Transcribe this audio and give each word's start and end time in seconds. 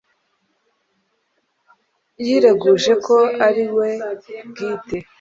yireguje 2.25 2.93
ko 3.05 3.17
ari 3.47 3.63
we 3.75 3.89
bwite 4.49 4.97